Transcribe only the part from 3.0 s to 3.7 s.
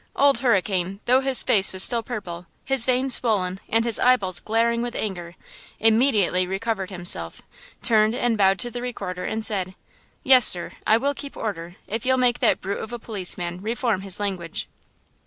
swollen